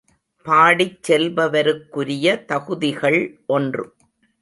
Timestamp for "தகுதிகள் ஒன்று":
2.45-3.85